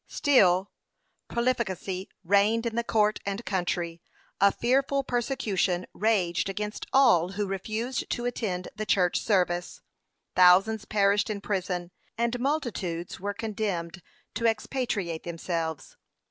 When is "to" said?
8.09-8.25, 14.33-14.47